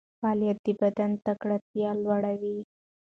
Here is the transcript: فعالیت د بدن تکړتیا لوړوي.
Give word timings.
فعالیت 0.19 0.57
د 0.65 0.67
بدن 0.81 1.11
تکړتیا 1.25 1.89
لوړوي. 2.03 2.57